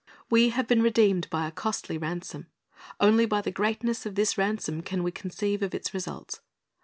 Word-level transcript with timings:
We 0.31 0.49
have 0.49 0.65
been 0.67 0.81
redeemed 0.81 1.29
by 1.29 1.45
a 1.45 1.51
costly 1.51 1.95
ransom. 1.95 2.47
Only 2.99 3.27
by 3.27 3.41
the 3.41 3.51
greatness 3.51 4.03
of 4.03 4.15
this 4.15 4.35
ransom 4.35 4.81
can 4.81 5.03
we 5.03 5.11
conceive 5.11 5.61
of 5.61 5.75
its 5.75 5.93
results. 5.93 6.41